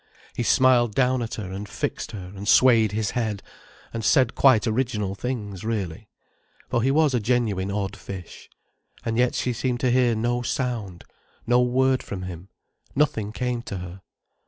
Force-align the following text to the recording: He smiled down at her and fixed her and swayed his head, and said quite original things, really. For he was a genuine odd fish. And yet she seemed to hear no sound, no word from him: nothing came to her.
He 0.33 0.41
smiled 0.41 0.95
down 0.95 1.21
at 1.21 1.35
her 1.35 1.51
and 1.51 1.69
fixed 1.69 2.11
her 2.11 2.33
and 2.35 2.47
swayed 2.47 2.91
his 2.91 3.11
head, 3.11 3.43
and 3.93 4.03
said 4.03 4.33
quite 4.33 4.65
original 4.65 5.13
things, 5.13 5.63
really. 5.63 6.09
For 6.69 6.81
he 6.81 6.89
was 6.89 7.13
a 7.13 7.19
genuine 7.19 7.69
odd 7.69 7.95
fish. 7.95 8.49
And 9.05 9.15
yet 9.15 9.35
she 9.35 9.53
seemed 9.53 9.79
to 9.81 9.91
hear 9.91 10.15
no 10.15 10.41
sound, 10.41 11.03
no 11.45 11.61
word 11.61 12.01
from 12.01 12.23
him: 12.23 12.49
nothing 12.95 13.31
came 13.31 13.61
to 13.61 13.77
her. 13.77 14.01